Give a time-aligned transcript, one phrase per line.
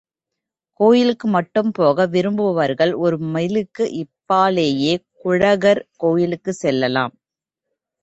[0.79, 4.93] கோயிலுக்கு மட்டும் போக விரும்புபவர்கள் ஒரு மைலுக்கு இப்பாலேயே
[5.23, 7.15] குழகர் கோயிலுக்குச் செல்லலாம்.